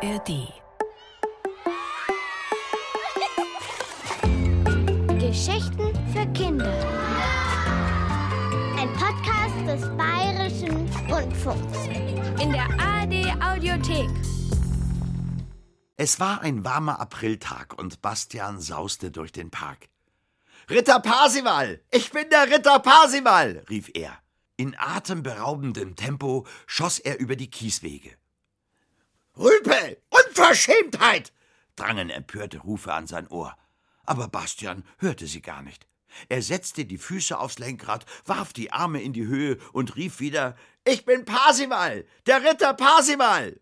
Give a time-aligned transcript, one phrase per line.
[0.00, 0.52] ARD.
[5.18, 6.72] Geschichten für Kinder.
[8.78, 11.78] Ein Podcast des Bayerischen Rundfunks.
[12.40, 14.08] In der ARD Audiothek.
[15.96, 19.88] Es war ein warmer Apriltag und Bastian sauste durch den Park.
[20.70, 21.80] Ritter Parsival!
[21.90, 23.64] Ich bin der Ritter Parsival!
[23.68, 24.16] rief er.
[24.56, 28.16] In atemberaubendem Tempo schoss er über die Kieswege.
[29.38, 30.02] Rüpel!
[30.10, 31.32] Unverschämtheit!
[31.76, 33.56] drangen empörte Rufe an sein Ohr.
[34.04, 35.86] Aber Bastian hörte sie gar nicht.
[36.28, 40.56] Er setzte die Füße aufs Lenkrad, warf die Arme in die Höhe und rief wieder
[40.84, 43.60] Ich bin Parsival, der Ritter Parsival.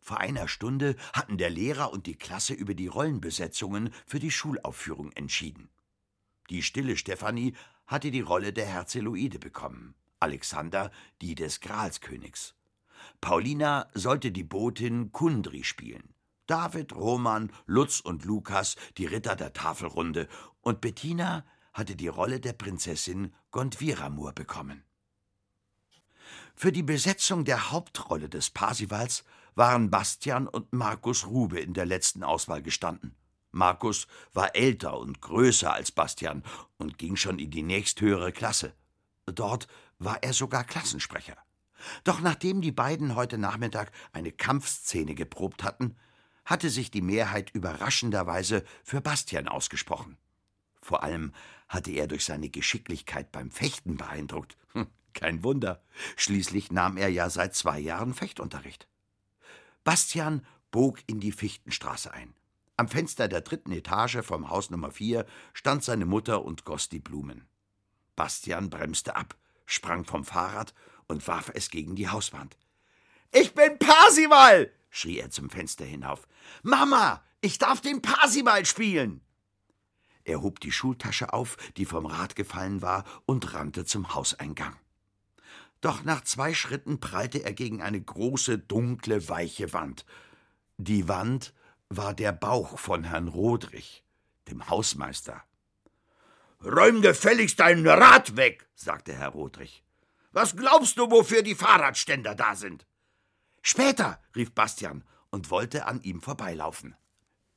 [0.00, 5.12] Vor einer Stunde hatten der Lehrer und die Klasse über die Rollenbesetzungen für die Schulaufführung
[5.12, 5.70] entschieden.
[6.50, 7.54] Die stille Stefanie
[7.86, 10.90] hatte die Rolle der Herzeloide bekommen, Alexander
[11.20, 12.54] die des Gralskönigs.
[13.20, 16.14] Paulina sollte die Botin Kundri spielen.
[16.46, 20.28] David, Roman, Lutz und Lukas die Ritter der Tafelrunde
[20.60, 24.84] und Bettina hatte die Rolle der Prinzessin Gondwiramur bekommen.
[26.54, 29.24] Für die Besetzung der Hauptrolle des Parsivals
[29.54, 33.16] waren Bastian und Markus Rube in der letzten Auswahl gestanden.
[33.50, 36.42] Markus war älter und größer als Bastian
[36.76, 38.74] und ging schon in die nächsthöhere Klasse.
[39.26, 39.68] Dort
[39.98, 41.36] war er sogar Klassensprecher.
[42.04, 45.96] Doch nachdem die beiden heute Nachmittag eine Kampfszene geprobt hatten,
[46.44, 50.18] hatte sich die Mehrheit überraschenderweise für Bastian ausgesprochen.
[50.82, 51.32] Vor allem
[51.68, 54.56] hatte er durch seine Geschicklichkeit beim Fechten beeindruckt.
[54.72, 55.82] Hm, kein Wunder.
[56.16, 58.86] Schließlich nahm er ja seit zwei Jahren Fechtunterricht.
[59.82, 62.34] Bastian bog in die Fichtenstraße ein.
[62.76, 66.98] Am Fenster der dritten Etage vom Haus Nummer vier stand seine Mutter und goss die
[66.98, 67.46] Blumen.
[68.16, 70.74] Bastian bremste ab, sprang vom Fahrrad
[71.08, 72.56] und warf es gegen die Hauswand.
[73.32, 74.70] Ich bin Parsival!
[74.90, 76.26] schrie er zum Fenster hinauf.
[76.62, 79.20] Mama, ich darf den Parsival spielen!
[80.24, 84.76] Er hob die Schultasche auf, die vom Rad gefallen war, und rannte zum Hauseingang.
[85.80, 90.06] Doch nach zwei Schritten prallte er gegen eine große, dunkle, weiche Wand.
[90.78, 91.52] Die Wand
[91.90, 94.02] war der Bauch von Herrn Rodrich,
[94.48, 95.42] dem Hausmeister.
[96.64, 99.83] Räum gefälligst dein Rad weg, sagte Herr Rodrich.
[100.34, 102.88] Was glaubst du, wofür die Fahrradständer da sind?
[103.62, 106.96] Später, rief Bastian und wollte an ihm vorbeilaufen.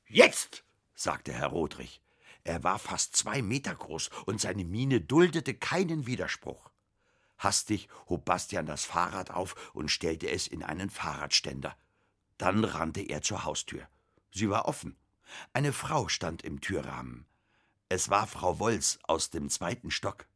[0.05, 2.03] Jetzt, sagte Herr Rodrich.
[2.43, 6.69] Er war fast zwei Meter groß und seine Miene duldete keinen Widerspruch.
[7.39, 11.75] Hastig hob Bastian das Fahrrad auf und stellte es in einen Fahrradständer.
[12.37, 13.87] Dann rannte er zur Haustür.
[14.31, 14.95] Sie war offen.
[15.51, 17.25] Eine Frau stand im Türrahmen.
[17.89, 20.27] Es war Frau Wolz aus dem zweiten Stock.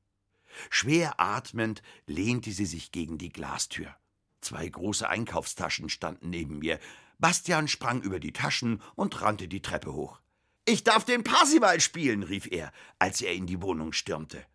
[0.70, 3.96] Schwer atmend lehnte sie sich gegen die Glastür.
[4.42, 6.80] Zwei große Einkaufstaschen standen neben mir.
[7.20, 10.20] Bastian sprang über die Taschen und rannte die Treppe hoch.
[10.66, 14.46] Ich darf den Parsival spielen, rief er, als er in die Wohnung stürmte.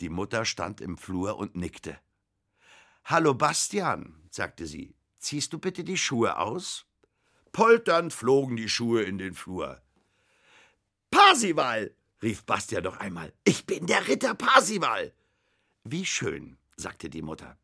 [0.00, 1.98] Die Mutter stand im Flur und nickte.
[3.04, 4.94] Hallo, Bastian, sagte sie.
[5.18, 6.86] Ziehst du bitte die Schuhe aus?
[7.52, 9.80] Polternd flogen die Schuhe in den Flur.
[11.10, 13.32] Parsival, rief Bastian noch einmal.
[13.44, 15.12] Ich bin der Ritter Parsival.
[15.90, 17.56] Wie schön, sagte die Mutter.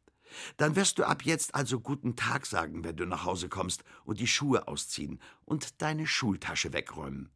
[0.57, 4.19] Dann wirst du ab jetzt also guten Tag sagen, wenn du nach Hause kommst und
[4.19, 7.29] die Schuhe ausziehen und deine Schultasche wegräumen.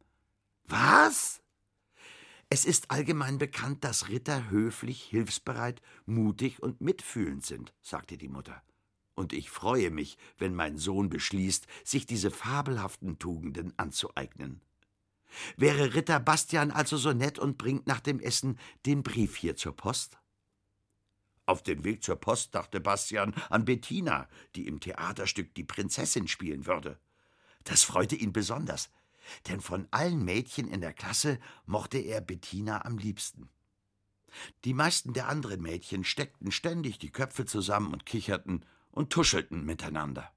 [0.63, 1.43] Was?
[2.49, 8.63] Es ist allgemein bekannt, dass Ritter höflich, hilfsbereit, mutig und mitfühlend sind, sagte die Mutter.
[9.13, 14.61] Und ich freue mich, wenn mein Sohn beschließt, sich diese fabelhaften Tugenden anzueignen.
[15.55, 18.57] Wäre Ritter Bastian also so nett und bringt nach dem Essen
[18.87, 20.17] den Brief hier zur Post?
[21.49, 26.67] Auf dem Weg zur Post dachte Bastian an Bettina, die im Theaterstück die Prinzessin spielen
[26.67, 26.99] würde.
[27.63, 28.91] Das freute ihn besonders,
[29.47, 33.49] denn von allen Mädchen in der Klasse mochte er Bettina am liebsten.
[34.63, 40.31] Die meisten der anderen Mädchen steckten ständig die Köpfe zusammen und kicherten und tuschelten miteinander.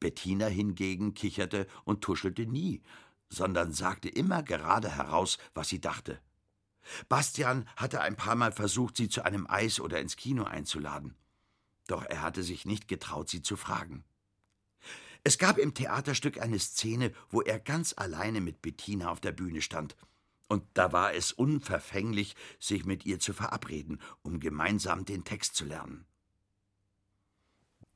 [0.00, 2.82] Bettina hingegen kicherte und tuschelte nie,
[3.30, 6.20] sondern sagte immer gerade heraus, was sie dachte.
[7.08, 11.14] Bastian hatte ein paar Mal versucht, sie zu einem Eis oder ins Kino einzuladen.
[11.86, 14.04] Doch er hatte sich nicht getraut, sie zu fragen.
[15.24, 19.62] Es gab im Theaterstück eine Szene, wo er ganz alleine mit Bettina auf der Bühne
[19.62, 19.96] stand.
[20.48, 25.64] Und da war es unverfänglich, sich mit ihr zu verabreden, um gemeinsam den Text zu
[25.64, 26.06] lernen.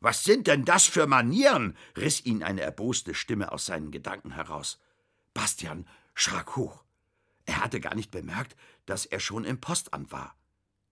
[0.01, 1.77] Was sind denn das für Manieren?
[1.97, 4.81] riss ihn eine erboste Stimme aus seinen Gedanken heraus.
[5.33, 6.85] Bastian schrak hoch.
[7.45, 8.57] Er hatte gar nicht bemerkt,
[8.87, 10.37] dass er schon im Postamt war.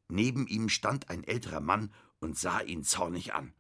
[0.09, 3.55] Neben ihm stand ein älterer Mann und sah ihn zornig an.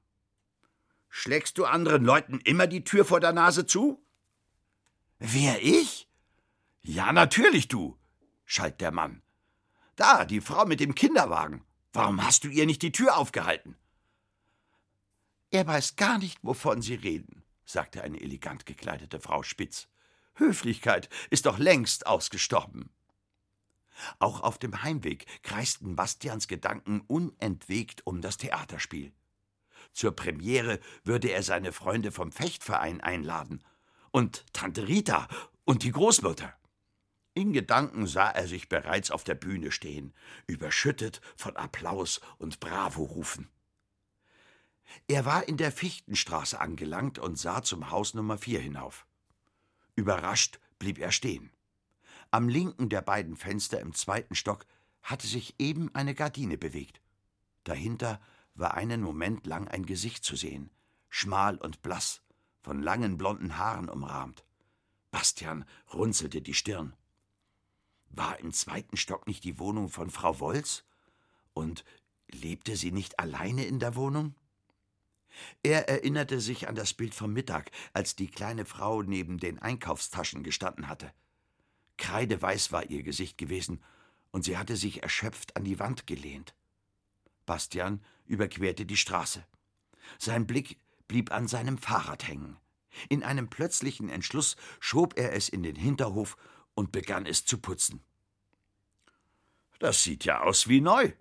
[1.08, 4.04] Schlägst du anderen Leuten immer die Tür vor der Nase zu?
[5.18, 6.08] Wer ich?
[6.82, 7.98] Ja, natürlich du,
[8.44, 9.22] schalt der Mann.
[9.96, 11.64] Da, die Frau mit dem Kinderwagen.
[11.92, 13.76] Warum hast du ihr nicht die Tür aufgehalten?
[15.50, 19.88] Er weiß gar nicht, wovon Sie reden, sagte eine elegant gekleidete Frau spitz.
[20.34, 22.90] Höflichkeit ist doch längst ausgestorben.
[24.18, 29.12] Auch auf dem Heimweg kreisten Bastians Gedanken unentwegt um das Theaterspiel.
[29.92, 33.64] Zur Premiere würde er seine Freunde vom Fechtverein einladen
[34.10, 35.28] und Tante Rita
[35.64, 36.54] und die Großmutter.
[37.34, 40.14] In Gedanken sah er sich bereits auf der Bühne stehen,
[40.46, 43.48] überschüttet von Applaus und Bravo-Rufen.
[45.06, 49.06] Er war in der Fichtenstraße angelangt und sah zum Haus Nummer vier hinauf.
[50.00, 51.50] Überrascht blieb er stehen.
[52.30, 54.64] Am linken der beiden Fenster im zweiten Stock
[55.02, 57.02] hatte sich eben eine Gardine bewegt.
[57.64, 58.18] Dahinter
[58.54, 60.70] war einen Moment lang ein Gesicht zu sehen,
[61.10, 62.22] schmal und blass,
[62.62, 64.42] von langen blonden Haaren umrahmt.
[65.10, 66.94] Bastian runzelte die Stirn.
[68.08, 70.84] War im zweiten Stock nicht die Wohnung von Frau Wolz?
[71.52, 71.84] Und
[72.32, 74.34] lebte sie nicht alleine in der Wohnung?
[75.62, 80.42] Er erinnerte sich an das Bild vom Mittag, als die kleine Frau neben den Einkaufstaschen
[80.42, 81.12] gestanden hatte.
[81.96, 83.82] Kreideweiß war ihr Gesicht gewesen,
[84.32, 86.54] und sie hatte sich erschöpft an die Wand gelehnt.
[87.46, 89.44] Bastian überquerte die Straße.
[90.18, 90.78] Sein Blick
[91.08, 92.56] blieb an seinem Fahrrad hängen.
[93.08, 96.36] In einem plötzlichen Entschluss schob er es in den Hinterhof
[96.74, 98.02] und begann es zu putzen.
[99.78, 101.12] Das sieht ja aus wie neu,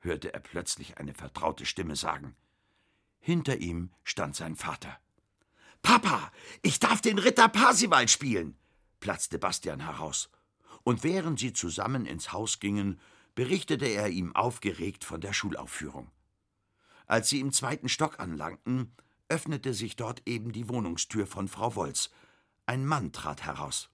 [0.00, 2.34] hörte er plötzlich eine vertraute Stimme sagen.
[3.18, 4.98] Hinter ihm stand sein Vater.
[5.82, 6.32] Papa,
[6.62, 8.56] ich darf den Ritter Parsival spielen,
[9.00, 10.30] platzte Bastian heraus.
[10.82, 13.00] Und während sie zusammen ins Haus gingen,
[13.34, 16.10] berichtete er ihm aufgeregt von der Schulaufführung.
[17.06, 18.92] Als sie im zweiten Stock anlangten,
[19.28, 22.10] öffnete sich dort eben die Wohnungstür von Frau Wolz.
[22.66, 23.90] Ein Mann trat heraus.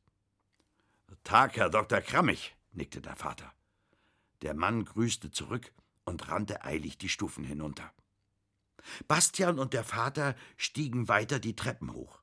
[1.25, 2.01] Tag, Herr Dr.
[2.01, 3.53] Krammig, nickte der Vater.
[4.43, 5.73] Der Mann grüßte zurück
[6.05, 7.93] und rannte eilig die Stufen hinunter.
[9.09, 12.23] Bastian und der Vater stiegen weiter die Treppen hoch.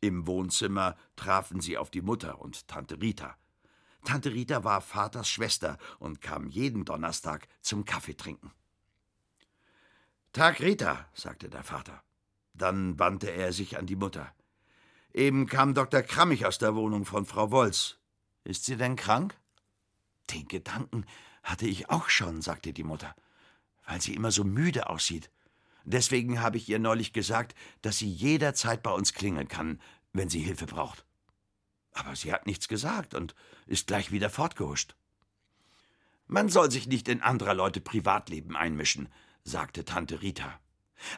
[0.00, 3.36] Im Wohnzimmer trafen sie auf die Mutter und Tante Rita.
[4.04, 8.52] Tante Rita war Vaters Schwester und kam jeden Donnerstag zum Kaffeetrinken.
[10.32, 12.02] Tag, Rita, sagte der Vater.
[12.52, 14.34] Dann wandte er sich an die Mutter.
[15.12, 16.02] Eben kam Dr.
[16.02, 17.98] Krammig aus der Wohnung von Frau Wolz.
[18.42, 19.38] Ist sie denn krank?
[20.30, 21.06] Den Gedanken
[21.42, 23.14] hatte ich auch schon, sagte die Mutter,
[23.86, 25.30] weil sie immer so müde aussieht.
[25.84, 29.80] Deswegen habe ich ihr neulich gesagt, dass sie jederzeit bei uns klingeln kann,
[30.12, 31.04] wenn sie Hilfe braucht.
[31.92, 33.34] Aber sie hat nichts gesagt und
[33.66, 34.96] ist gleich wieder fortgehuscht.
[36.26, 39.08] Man soll sich nicht in anderer Leute Privatleben einmischen,
[39.44, 40.58] sagte Tante Rita.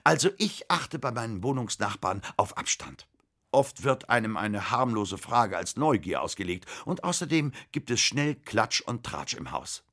[0.03, 3.07] Also ich achte bei meinen Wohnungsnachbarn auf Abstand.
[3.53, 8.81] Oft wird einem eine harmlose Frage als Neugier ausgelegt, und außerdem gibt es schnell Klatsch
[8.81, 9.86] und Tratsch im Haus.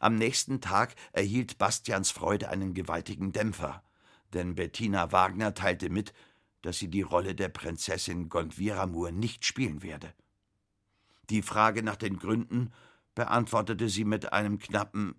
[0.00, 3.82] Am nächsten Tag erhielt Bastians Freude einen gewaltigen Dämpfer,
[4.32, 6.12] denn Bettina Wagner teilte mit,
[6.62, 10.12] dass sie die Rolle der Prinzessin Gondwiramur nicht spielen werde.
[11.30, 12.72] Die Frage nach den Gründen
[13.14, 15.14] beantwortete sie mit einem knappen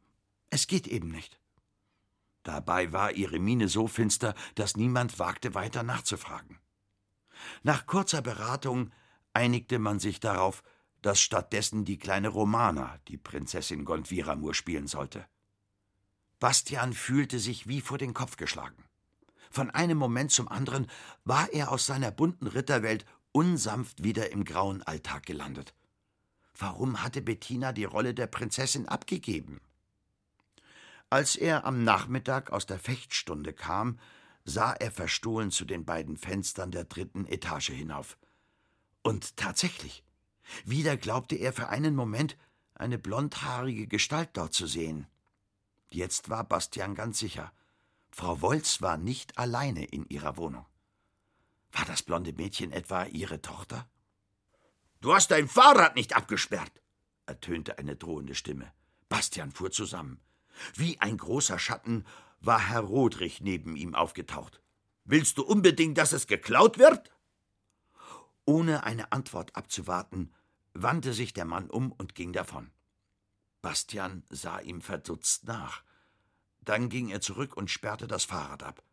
[0.49, 1.39] Es geht eben nicht.
[2.43, 6.59] Dabei war ihre Miene so finster, dass niemand wagte weiter nachzufragen.
[7.63, 8.91] Nach kurzer Beratung
[9.33, 10.63] einigte man sich darauf,
[11.03, 15.25] dass stattdessen die kleine Romana die Prinzessin Gondwiramur spielen sollte.
[16.39, 18.83] Bastian fühlte sich wie vor den Kopf geschlagen.
[19.51, 20.87] Von einem Moment zum anderen
[21.25, 25.75] war er aus seiner bunten Ritterwelt unsanft wieder im grauen Alltag gelandet.
[26.57, 29.59] Warum hatte Bettina die Rolle der Prinzessin abgegeben?
[31.09, 33.99] Als er am Nachmittag aus der Fechtstunde kam,
[34.45, 38.17] sah er verstohlen zu den beiden Fenstern der dritten Etage hinauf.
[39.01, 40.03] Und tatsächlich,
[40.65, 42.37] wieder glaubte er für einen Moment,
[42.75, 45.07] eine blondhaarige Gestalt dort zu sehen.
[45.89, 47.51] Jetzt war Bastian ganz sicher.
[48.11, 50.65] Frau Wolz war nicht alleine in ihrer Wohnung.
[51.71, 53.87] War das blonde Mädchen etwa ihre Tochter?
[55.01, 56.71] Du hast dein Fahrrad nicht abgesperrt,
[57.25, 58.71] ertönte eine drohende Stimme.
[59.09, 60.19] Bastian fuhr zusammen.
[60.75, 62.05] Wie ein großer Schatten
[62.39, 64.61] war Herr Rodrich neben ihm aufgetaucht.
[65.05, 67.11] Willst du unbedingt, dass es geklaut wird?
[68.45, 70.33] Ohne eine Antwort abzuwarten,
[70.73, 72.71] wandte sich der Mann um und ging davon.
[73.61, 75.83] Bastian sah ihm verdutzt nach.
[76.61, 78.83] Dann ging er zurück und sperrte das Fahrrad ab.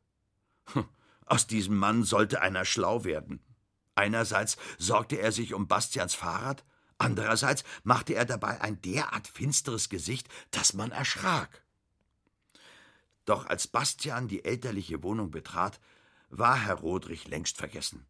[0.72, 0.88] Hm,
[1.26, 3.44] aus diesem Mann sollte einer schlau werden.
[3.94, 6.64] Einerseits sorgte er sich um Bastians Fahrrad,
[6.98, 11.64] andererseits machte er dabei ein derart finsteres Gesicht, dass man erschrak.
[13.24, 15.80] Doch als Bastian die elterliche Wohnung betrat,
[16.30, 18.06] war Herr Rodrich längst vergessen.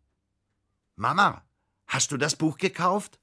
[1.01, 1.43] Mama,
[1.87, 3.19] Hast du das Buch gekauft?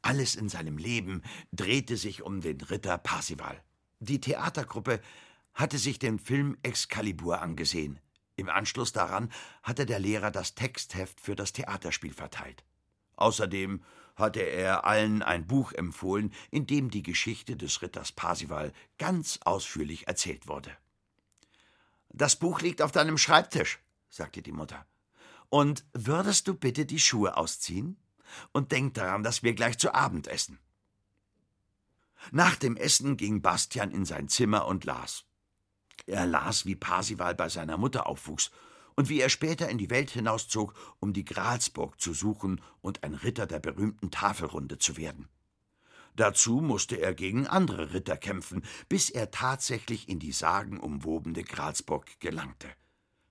[0.00, 1.22] Alles in seinem Leben
[1.52, 3.62] drehte sich um den Ritter Parsival.
[4.00, 5.02] Die Theatergruppe
[5.52, 8.00] hatte sich den Film Excalibur angesehen.
[8.34, 9.30] Im Anschluss daran
[9.62, 12.64] hatte der Lehrer das Textheft für das Theaterspiel verteilt.
[13.16, 13.84] Außerdem
[14.16, 20.08] hatte er allen ein Buch empfohlen, in dem die Geschichte des Ritters Parsival ganz ausführlich
[20.08, 20.74] erzählt wurde.
[22.08, 24.86] Das Buch liegt auf deinem Schreibtisch, sagte die Mutter.
[25.48, 27.96] Und würdest du bitte die Schuhe ausziehen?
[28.52, 30.58] Und denk daran, dass wir gleich zu Abend essen.
[32.32, 35.24] Nach dem Essen ging Bastian in sein Zimmer und las.
[36.06, 38.50] Er las, wie Parsival bei seiner Mutter aufwuchs
[38.96, 43.14] und wie er später in die Welt hinauszog, um die Gralsburg zu suchen und ein
[43.14, 45.28] Ritter der berühmten Tafelrunde zu werden.
[46.16, 52.68] Dazu musste er gegen andere Ritter kämpfen, bis er tatsächlich in die sagenumwobene Gralsburg gelangte.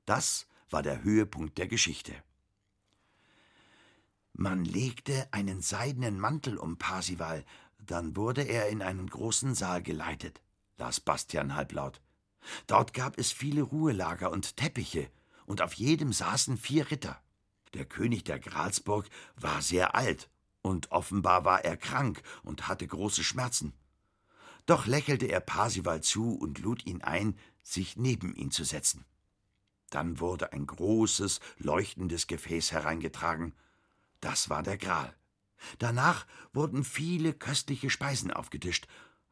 [0.05, 2.13] Das war der Höhepunkt der Geschichte.
[4.33, 7.45] Man legte einen seidenen Mantel um Parsival,
[7.77, 10.41] dann wurde er in einen großen Saal geleitet,
[10.75, 12.01] las Bastian halblaut.
[12.67, 15.09] Dort gab es viele Ruhelager und Teppiche,
[15.45, 17.21] und auf jedem saßen vier Ritter.
[17.73, 20.29] Der König der Gralsburg war sehr alt,
[20.61, 23.71] und offenbar war er krank und hatte große Schmerzen.
[24.65, 29.05] Doch lächelte er Parsival zu und lud ihn ein, sich neben ihn zu setzen.
[29.95, 33.53] Dann wurde ein großes, leuchtendes Gefäß hereingetragen.
[34.19, 35.15] Das war der Gral.
[35.79, 38.87] Danach wurden viele köstliche Speisen aufgetischt,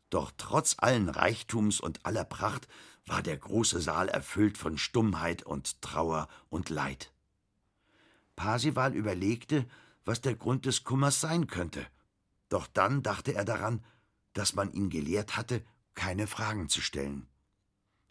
[0.10, 2.70] doch trotz allen Reichtums und aller Pracht
[3.05, 7.12] war der große Saal erfüllt von Stummheit und Trauer und Leid.
[8.38, 9.67] Parsival überlegte,
[10.05, 11.86] was der Grund des Kummers sein könnte.
[12.48, 13.84] Doch dann dachte er daran,
[14.32, 15.62] dass man ihn gelehrt hatte,
[15.93, 17.27] keine Fragen zu stellen.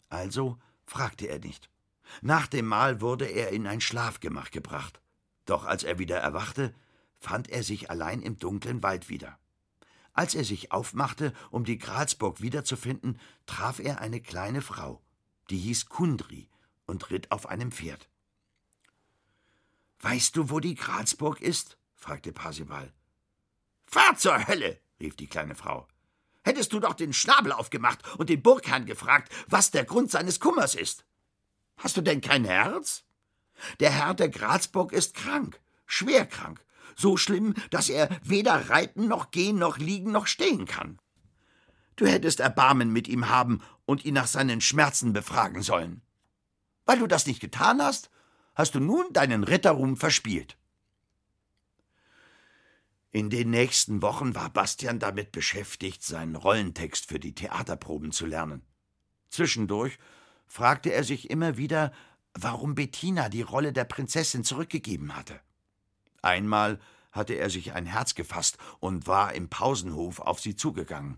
[0.07, 1.72] Also fragte er nicht.
[2.21, 5.01] Nach dem Mahl wurde er in ein Schlafgemach gebracht.
[5.45, 6.73] Doch als er wieder erwachte,
[7.19, 9.37] fand er sich allein im dunklen Wald wieder.
[10.13, 15.01] Als er sich aufmachte, um die Gralsburg wiederzufinden, traf er eine kleine Frau,
[15.49, 16.49] die hieß Kundri
[16.85, 18.09] und ritt auf einem Pferd.
[20.01, 21.77] Weißt du, wo die Gralsburg ist?
[21.95, 22.93] fragte Parsival.
[23.85, 24.79] Fahr zur Hölle!
[24.99, 25.87] rief die kleine Frau.
[26.43, 30.75] Hättest du doch den Schnabel aufgemacht und den Burgherrn gefragt, was der Grund seines Kummers
[30.75, 31.05] ist.
[31.77, 33.03] Hast du denn kein Herz?
[33.79, 36.65] Der Herr der Gralsburg ist krank, schwer krank,
[36.95, 40.99] so schlimm, dass er weder reiten noch gehen noch liegen noch stehen kann.
[41.95, 46.01] Du hättest Erbarmen mit ihm haben und ihn nach seinen Schmerzen befragen sollen.
[46.85, 48.09] Weil du das nicht getan hast,
[48.55, 50.57] hast du nun deinen Ritterruhm verspielt.
[53.11, 58.63] In den nächsten Wochen war Bastian damit beschäftigt, seinen Rollentext für die Theaterproben zu lernen.
[59.29, 59.99] Zwischendurch
[60.53, 61.91] fragte er sich immer wieder,
[62.35, 65.39] warum Bettina die Rolle der Prinzessin zurückgegeben hatte.
[66.21, 66.79] Einmal
[67.11, 71.17] hatte er sich ein Herz gefasst und war im Pausenhof auf sie zugegangen.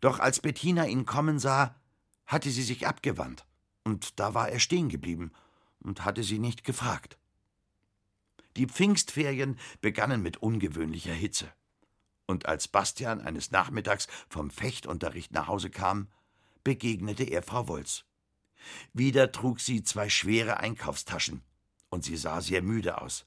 [0.00, 1.76] Doch als Bettina ihn kommen sah,
[2.26, 3.46] hatte sie sich abgewandt,
[3.84, 5.30] und da war er stehen geblieben
[5.78, 7.18] und hatte sie nicht gefragt.
[8.56, 11.52] Die Pfingstferien begannen mit ungewöhnlicher Hitze.
[12.26, 16.08] Und als Bastian eines Nachmittags vom Fechtunterricht nach Hause kam,
[16.64, 18.04] begegnete er Frau Wolz.
[18.92, 21.42] Wieder trug sie zwei schwere Einkaufstaschen,
[21.90, 23.26] und sie sah sehr müde aus.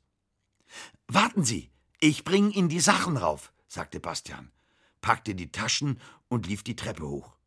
[1.07, 4.51] Warten Sie, ich bring Ihnen die Sachen rauf, sagte Bastian,
[5.01, 7.37] packte die Taschen und lief die Treppe hoch.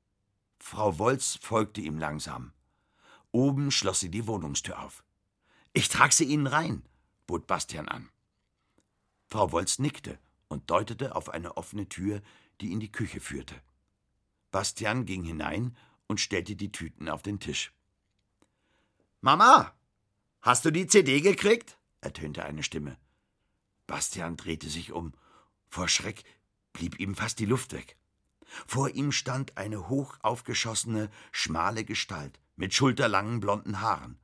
[0.59, 2.53] Frau Wolz folgte ihm langsam.
[3.33, 5.05] Oben schloss sie die Wohnungstür auf.
[5.73, 6.85] Ich trag sie Ihnen rein,
[7.27, 8.09] bot Bastian an.
[9.29, 10.19] Frau Wolz nickte
[10.49, 12.23] und deutete auf eine offene Tür,
[12.61, 13.55] die in die Küche führte.
[14.51, 15.77] Bastian ging hinein
[16.09, 17.73] und stellte die Tüten auf den Tisch.
[19.23, 19.75] Mama,
[20.41, 21.77] hast du die CD gekriegt?
[22.01, 22.97] ertönte eine Stimme.
[23.87, 25.13] Bastian drehte sich um.
[25.69, 26.25] Vor Schreck
[26.73, 27.99] blieb ihm fast die Luft weg.
[28.67, 34.19] Vor ihm stand eine hoch aufgeschossene, schmale Gestalt mit schulterlangen blonden Haaren.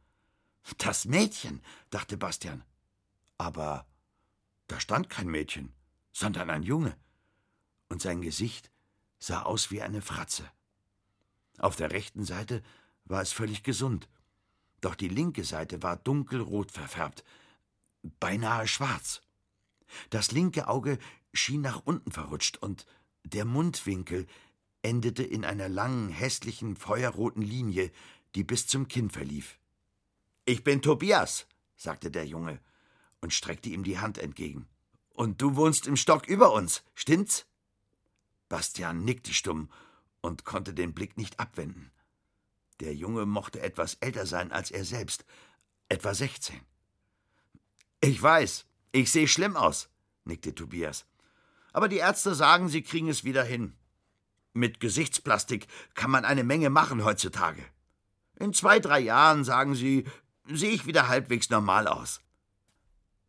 [0.78, 2.64] Das Mädchen, dachte Bastian.
[3.36, 3.86] Aber
[4.66, 5.74] da stand kein Mädchen,
[6.10, 6.96] sondern ein Junge.
[7.90, 8.70] Und sein Gesicht
[9.18, 10.50] sah aus wie eine Fratze.
[11.58, 12.62] Auf der rechten Seite
[13.04, 14.08] war es völlig gesund,
[14.86, 17.24] doch die linke Seite war dunkelrot verfärbt,
[18.20, 19.20] beinahe schwarz.
[20.10, 21.00] Das linke Auge
[21.32, 22.86] schien nach unten verrutscht und
[23.24, 24.28] der Mundwinkel
[24.82, 27.90] endete in einer langen, hässlichen, feuerroten Linie,
[28.36, 29.58] die bis zum Kinn verlief.
[30.44, 32.60] Ich bin Tobias, sagte der Junge
[33.20, 34.68] und streckte ihm die Hand entgegen.
[35.10, 37.44] Und du wohnst im Stock über uns, stimmt's?
[38.48, 39.68] Bastian nickte stumm
[40.20, 41.90] und konnte den Blick nicht abwenden.
[42.80, 45.24] Der Junge mochte etwas älter sein als er selbst,
[45.88, 46.60] etwa sechzehn.
[48.00, 48.66] Ich weiß,
[48.96, 49.90] Ich sehe schlimm aus,
[50.24, 51.04] nickte Tobias.
[51.74, 53.76] Aber die Ärzte sagen, sie kriegen es wieder hin.
[54.54, 57.62] Mit Gesichtsplastik kann man eine Menge machen heutzutage.
[58.36, 60.06] In zwei, drei Jahren, sagen sie,
[60.48, 62.22] sehe ich wieder halbwegs normal aus.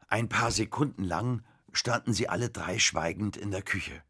[0.07, 4.01] Ein paar Sekunden lang standen sie alle drei schweigend in der Küche.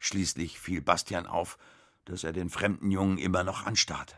[0.00, 1.56] Schließlich fiel Bastian auf,
[2.04, 4.16] dass er den fremden Jungen immer noch anstarrte.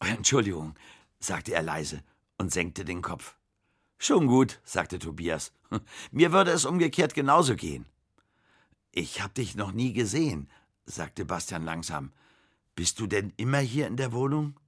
[0.00, 0.74] Entschuldigung,
[1.20, 2.02] sagte er leise
[2.36, 3.36] und senkte den Kopf.
[3.98, 5.52] Schon gut, sagte Tobias.
[6.10, 7.86] Mir würde es umgekehrt genauso gehen.
[8.92, 10.48] Ich hab dich noch nie gesehen,
[10.86, 12.12] sagte Bastian langsam.
[12.74, 14.58] Bist du denn immer hier in der Wohnung?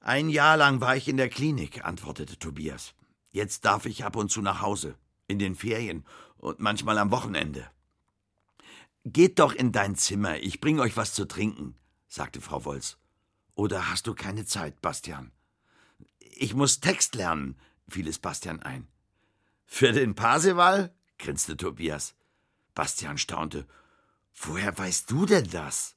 [0.00, 2.94] Ein Jahr lang war ich in der Klinik, antwortete Tobias.
[3.32, 4.94] Jetzt darf ich ab und zu nach Hause,
[5.26, 6.06] in den Ferien
[6.36, 7.68] und manchmal am Wochenende.
[9.04, 11.76] Geht doch in dein Zimmer, ich bring euch was zu trinken,
[12.08, 12.98] sagte Frau Wolz.
[13.56, 15.32] Oder hast du keine Zeit, Bastian?
[16.18, 17.58] Ich muss Text lernen,
[17.88, 18.86] fiel es Bastian ein.
[19.64, 20.94] Für den Parseval?
[21.18, 22.14] grinste Tobias.
[22.74, 23.66] Bastian staunte.
[24.34, 25.96] Woher weißt du denn das?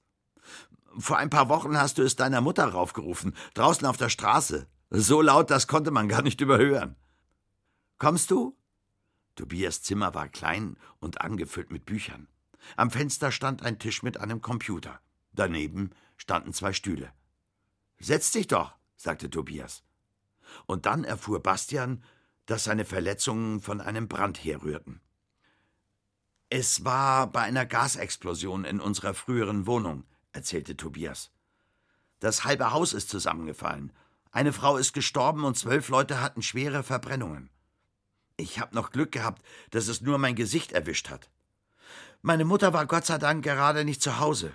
[0.98, 4.66] Vor ein paar Wochen hast du es deiner Mutter raufgerufen, draußen auf der Straße.
[4.90, 6.96] So laut, das konnte man gar nicht überhören.
[7.98, 8.58] Kommst du?
[9.36, 12.30] Tobias Zimmer war klein und angefüllt mit Büchern.
[12.78, 15.02] Am Fenster stand ein Tisch mit einem Computer.
[15.34, 17.12] Daneben standen zwei Stühle.
[18.00, 19.84] Setz dich doch, sagte Tobias.
[20.66, 22.04] Und dann erfuhr Bastian,
[22.46, 25.02] dass seine Verletzungen von einem Brand herrührten.
[26.50, 31.32] Es war bei einer Gasexplosion in unserer früheren Wohnung, erzählte Tobias.
[32.20, 33.94] Das halbe Haus ist zusammengefallen.
[34.32, 37.50] Eine Frau ist gestorben und zwölf Leute hatten schwere Verbrennungen.
[38.36, 41.30] Ich habe noch Glück gehabt, dass es nur mein Gesicht erwischt hat.
[42.22, 44.54] Meine Mutter war Gott sei Dank gerade nicht zu Hause.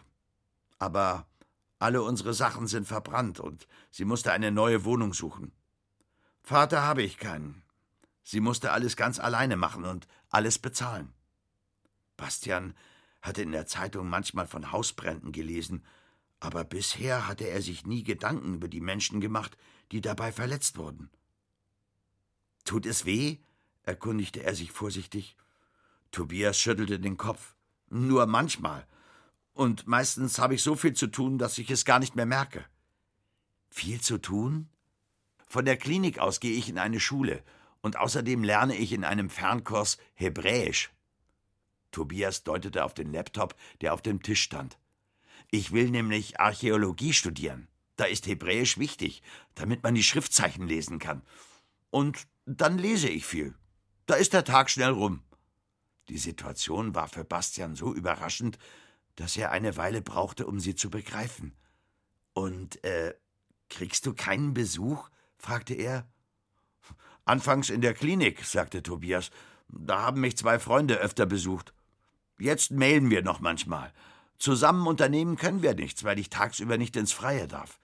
[0.79, 1.27] Aber
[1.79, 5.53] alle unsere Sachen sind verbrannt und sie musste eine neue Wohnung suchen.
[6.43, 7.63] Vater habe ich keinen.
[8.23, 11.13] Sie musste alles ganz alleine machen und alles bezahlen.
[12.17, 12.75] Bastian
[13.23, 15.85] hatte in der Zeitung manchmal von Hausbränden gelesen,
[16.41, 19.57] aber bisher hatte er sich nie Gedanken über die Menschen gemacht,
[19.93, 21.11] die dabei verletzt wurden.
[22.65, 23.39] Tut es weh?
[23.83, 25.37] erkundigte er sich vorsichtig.
[26.11, 27.55] Tobias schüttelte den Kopf.
[27.91, 28.87] Nur manchmal.
[29.55, 32.65] Und meistens habe ich so viel zu tun, dass ich es gar nicht mehr merke.
[33.71, 34.69] Viel zu tun?
[35.49, 37.43] Von der Klinik aus gehe ich in eine Schule
[37.81, 40.91] und außerdem lerne ich in einem Fernkurs Hebräisch.
[41.93, 44.79] Tobias deutete auf den Laptop, der auf dem Tisch stand.
[45.51, 47.69] Ich will nämlich Archäologie studieren.
[47.95, 49.23] Da ist Hebräisch wichtig,
[49.55, 51.23] damit man die Schriftzeichen lesen kann.
[51.91, 53.55] Und dann lese ich viel.
[54.07, 55.23] Da ist der Tag schnell rum.
[56.09, 58.59] Die Situation war für Bastian so überraschend,
[59.17, 61.57] dass er eine Weile brauchte, um sie zu begreifen.
[62.33, 63.15] Und, äh,
[63.69, 65.09] kriegst du keinen Besuch?
[65.37, 66.07] fragte er.
[67.25, 69.31] Anfangs in der Klinik, sagte Tobias.
[69.69, 71.73] Da haben mich zwei Freunde öfter besucht.
[72.39, 73.93] Jetzt mailen wir noch manchmal.
[74.37, 77.79] Zusammen unternehmen können wir nichts, weil ich tagsüber nicht ins Freie darf.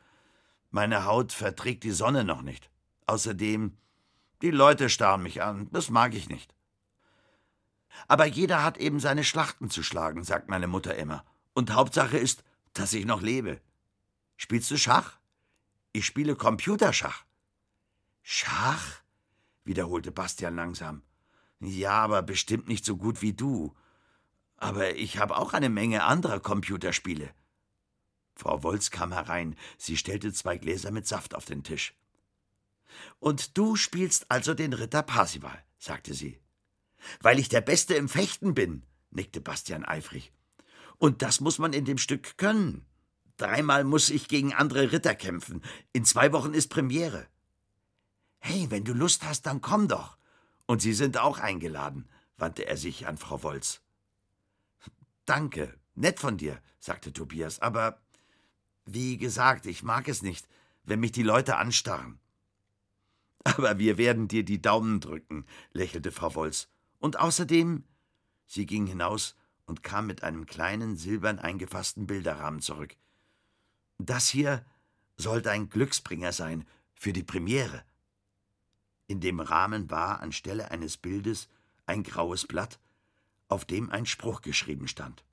[0.71, 2.71] Meine Haut verträgt die Sonne noch nicht.
[3.07, 3.77] Außerdem,
[4.43, 6.55] die Leute starren mich an, das mag ich nicht.
[8.09, 11.25] Aber jeder hat eben seine Schlachten zu schlagen, sagt meine Mutter immer.
[11.53, 13.61] Und Hauptsache ist, dass ich noch lebe.
[14.37, 15.19] Spielst du Schach?
[15.93, 17.25] Ich spiele Computerschach.
[18.23, 19.03] Schach?
[19.65, 21.03] wiederholte Bastian langsam.
[21.61, 23.77] Ja, aber bestimmt nicht so gut wie du.
[24.57, 27.31] Aber ich habe auch eine Menge anderer Computerspiele.
[28.35, 29.57] Frau Wolz kam herein.
[29.77, 31.95] Sie stellte zwei Gläser mit Saft auf den Tisch.
[33.19, 36.40] Und du spielst also den Ritter Parsival, sagte sie.
[37.21, 40.33] Weil ich der Beste im Fechten bin, nickte Bastian eifrig.
[40.99, 42.85] Und das muss man in dem Stück können.
[43.37, 45.63] Dreimal muss ich gegen andere Ritter kämpfen.
[45.93, 47.27] In zwei Wochen ist Premiere.
[48.39, 50.19] Hey, wenn du Lust hast, dann komm doch.
[50.67, 53.81] Und Sie sind auch eingeladen, wandte er sich an Frau Wolz.
[55.25, 58.01] Danke, nett von dir, sagte Tobias, aber
[58.85, 60.49] wie gesagt, ich mag es nicht,
[60.85, 62.19] wenn mich die Leute anstarren.
[63.45, 66.69] Aber wir werden dir die Daumen drücken, lächelte Frau Wolz.
[67.01, 67.85] Und außerdem.
[68.47, 69.35] Sie ging hinaus
[69.67, 72.97] und kam mit einem kleinen silbern eingefassten Bilderrahmen zurück.
[73.99, 74.65] Das hier
[75.17, 77.85] sollte ein Glücksbringer sein für die Premiere.
[79.07, 81.49] In dem Rahmen war anstelle eines Bildes
[81.87, 82.79] ein graues Blatt,
[83.49, 85.25] auf dem ein Spruch geschrieben stand.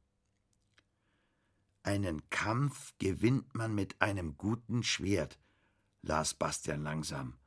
[1.84, 5.38] Einen Kampf gewinnt man mit einem guten Schwert,
[6.02, 7.38] las Bastian langsam.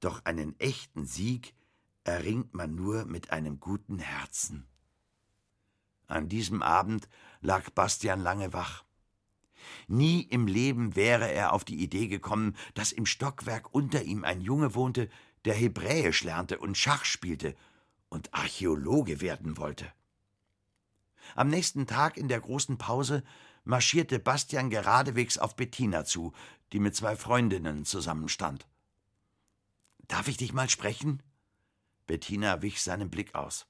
[0.00, 1.54] Doch einen echten Sieg
[2.04, 4.66] erringt man nur mit einem guten Herzen.
[6.06, 7.08] An diesem Abend
[7.40, 8.84] lag Bastian lange wach.
[9.88, 14.42] Nie im Leben wäre er auf die Idee gekommen, dass im Stockwerk unter ihm ein
[14.42, 15.08] Junge wohnte,
[15.46, 17.54] der Hebräisch lernte und Schach spielte
[18.08, 19.90] und Archäologe werden wollte.
[21.34, 23.24] Am nächsten Tag in der großen Pause
[23.64, 26.32] marschierte Bastian geradewegs auf Bettina zu,
[26.72, 28.66] die mit zwei Freundinnen zusammenstand.
[30.06, 31.22] Darf ich dich mal sprechen?
[32.06, 33.66] Bettina wich seinem Blick aus.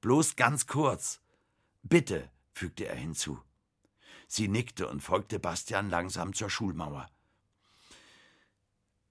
[0.00, 1.20] Bloß ganz kurz.
[1.82, 3.40] Bitte, fügte er hinzu.
[4.26, 7.10] Sie nickte und folgte Bastian langsam zur Schulmauer.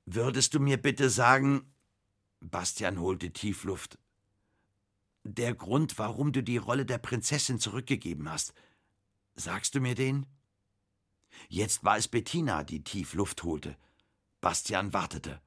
[0.06, 1.74] Würdest du mir bitte sagen,
[2.40, 4.00] Bastian holte tief Luft,
[5.24, 8.54] der Grund, warum du die Rolle der Prinzessin zurückgegeben hast,
[9.36, 10.26] sagst du mir den?
[11.50, 13.78] Jetzt war es Bettina, die tief Luft holte.
[14.42, 15.42] Bastian wartete.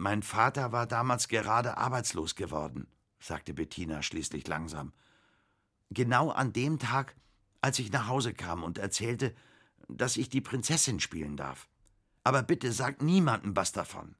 [0.00, 2.86] Mein Vater war damals gerade arbeitslos geworden,
[3.18, 4.92] sagte Bettina schließlich langsam.
[5.90, 7.16] Genau an dem Tag,
[7.62, 9.34] als ich nach Hause kam und erzählte,
[9.88, 11.68] dass ich die Prinzessin spielen darf.
[12.22, 14.14] Aber bitte sag niemandem was davon.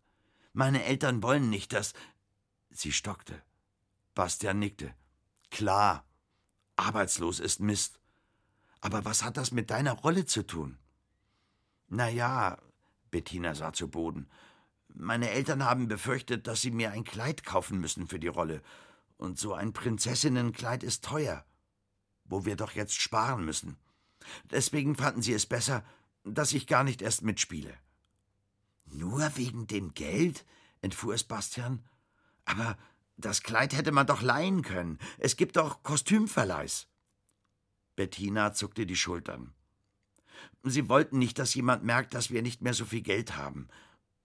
[0.52, 1.94] Meine Eltern wollen nicht, dass.
[2.70, 3.40] Sie stockte.
[4.16, 4.92] Bastian nickte.
[5.52, 6.04] Klar,
[6.74, 8.00] arbeitslos ist Mist.
[8.80, 10.76] Aber was hat das mit deiner Rolle zu tun?
[11.86, 12.58] Na ja,
[13.12, 14.28] Bettina sah zu Boden.
[14.94, 18.62] Meine Eltern haben befürchtet, dass sie mir ein Kleid kaufen müssen für die Rolle.
[19.16, 21.44] Und so ein Prinzessinnenkleid ist teuer.
[22.24, 23.76] Wo wir doch jetzt sparen müssen.
[24.50, 25.84] Deswegen fanden sie es besser,
[26.24, 27.74] dass ich gar nicht erst mitspiele.
[28.86, 30.44] Nur wegen dem Geld?
[30.80, 31.84] entfuhr es Bastian.
[32.44, 32.78] Aber
[33.16, 34.98] das Kleid hätte man doch leihen können.
[35.18, 36.86] Es gibt doch Kostümverleihs.
[37.96, 39.52] Bettina zuckte die Schultern.
[40.62, 43.68] Sie wollten nicht, dass jemand merkt, dass wir nicht mehr so viel Geld haben.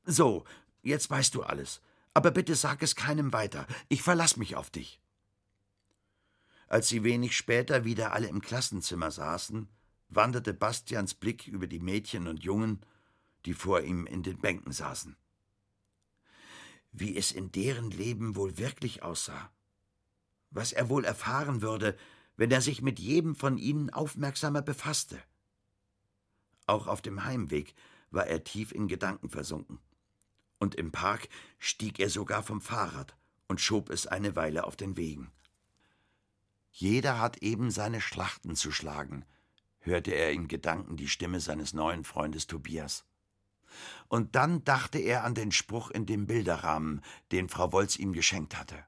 [0.05, 0.43] So,
[0.81, 1.81] jetzt weißt du alles.
[2.13, 3.65] Aber bitte sag es keinem weiter.
[3.89, 4.99] Ich verlass mich auf dich.
[6.67, 9.67] Als sie wenig später wieder alle im Klassenzimmer saßen,
[10.09, 12.81] wanderte Bastians Blick über die Mädchen und Jungen,
[13.45, 15.15] die vor ihm in den Bänken saßen
[16.93, 19.51] wie es in deren Leben wohl wirklich aussah,
[20.51, 21.97] was er wohl erfahren würde,
[22.37, 25.19] wenn er sich mit jedem von ihnen aufmerksamer befasste.
[26.67, 27.73] Auch auf dem Heimweg
[28.11, 29.79] war er tief in Gedanken versunken,
[30.59, 33.15] und im Park stieg er sogar vom Fahrrad
[33.47, 35.31] und schob es eine Weile auf den Wegen.
[36.71, 39.25] Jeder hat eben seine Schlachten zu schlagen,
[39.79, 43.05] hörte er in Gedanken die Stimme seines neuen Freundes Tobias.
[44.07, 48.57] Und dann dachte er an den Spruch in dem Bilderrahmen, den Frau Wolz ihm geschenkt
[48.57, 48.83] hatte.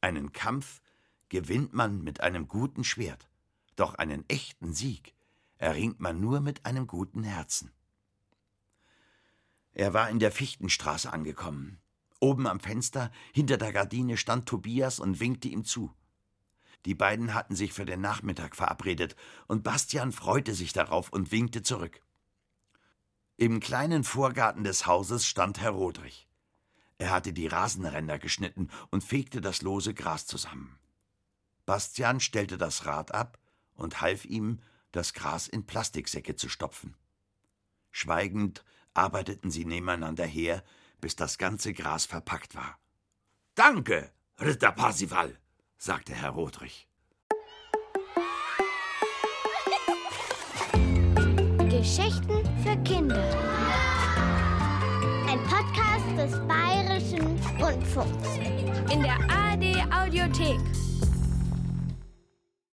[0.00, 0.80] Einen Kampf
[1.28, 3.28] gewinnt man mit einem guten Schwert,
[3.76, 5.14] doch einen echten Sieg
[5.58, 7.72] erringt man nur mit einem guten Herzen.
[9.74, 11.80] Er war in der Fichtenstraße angekommen.
[12.20, 15.92] Oben am Fenster, hinter der Gardine, stand Tobias und winkte ihm zu.
[16.86, 21.62] Die beiden hatten sich für den Nachmittag verabredet, und Bastian freute sich darauf und winkte
[21.62, 22.00] zurück.
[23.36, 26.28] Im kleinen Vorgarten des Hauses stand Herr Rodrich.
[26.98, 30.78] Er hatte die Rasenränder geschnitten und fegte das lose Gras zusammen.
[31.66, 33.38] Bastian stellte das Rad ab
[33.74, 34.60] und half ihm,
[34.92, 36.94] das Gras in Plastiksäcke zu stopfen.
[37.90, 40.62] Schweigend arbeiteten sie nebeneinander her,
[41.00, 42.78] bis das ganze Gras verpackt war.
[43.54, 45.38] Danke, Ritter Parsival,
[45.76, 46.88] sagte Herr Rodrich.
[51.68, 53.22] Geschichten für Kinder.
[55.28, 58.36] Ein Podcast des Bayerischen Rundfunks.
[58.90, 60.60] In der ARD Audiothek.